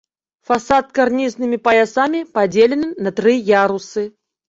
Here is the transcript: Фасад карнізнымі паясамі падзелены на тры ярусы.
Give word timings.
Фасад 0.49 0.85
карнізнымі 0.99 1.61
паясамі 1.69 2.25
падзелены 2.41 2.93
на 3.07 3.17
тры 3.21 3.41
ярусы. 3.57 4.11